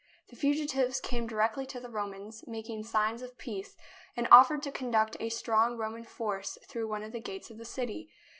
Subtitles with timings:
[0.29, 3.77] The fugitives came di rectly to the Romans, making signs of peace,
[4.17, 7.65] and offered to conduct a strong Roman force through one of the gates of the
[7.65, 8.09] city.